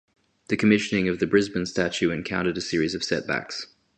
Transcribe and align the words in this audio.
The 0.47 0.57
commissioning 0.57 1.07
of 1.09 1.19
the 1.19 1.27
Brisbane 1.27 1.67
statue 1.67 2.09
encountered 2.09 2.57
a 2.57 2.61
series 2.61 2.95
of 2.95 3.03
setbacks. 3.03 3.67